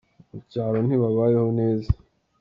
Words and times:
Mucyaro 0.31 0.79
ntibabayeho 0.85 1.43
neza 1.59 1.89